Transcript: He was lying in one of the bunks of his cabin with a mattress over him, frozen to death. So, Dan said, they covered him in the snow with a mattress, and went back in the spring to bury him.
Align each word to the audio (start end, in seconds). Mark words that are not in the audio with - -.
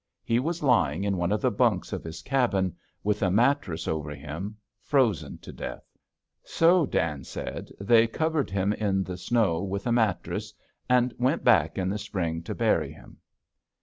He 0.23 0.39
was 0.39 0.63
lying 0.63 1.03
in 1.03 1.15
one 1.17 1.31
of 1.31 1.41
the 1.41 1.51
bunks 1.51 1.93
of 1.93 2.03
his 2.03 2.23
cabin 2.23 2.75
with 3.03 3.21
a 3.21 3.29
mattress 3.29 3.87
over 3.87 4.09
him, 4.15 4.57
frozen 4.81 5.37
to 5.37 5.53
death. 5.53 5.85
So, 6.43 6.87
Dan 6.87 7.23
said, 7.23 7.69
they 7.79 8.07
covered 8.07 8.49
him 8.49 8.73
in 8.73 9.03
the 9.03 9.15
snow 9.15 9.61
with 9.61 9.85
a 9.85 9.91
mattress, 9.91 10.55
and 10.89 11.13
went 11.19 11.43
back 11.43 11.77
in 11.77 11.87
the 11.87 11.99
spring 11.99 12.41
to 12.45 12.55
bury 12.55 12.91
him. 12.91 13.19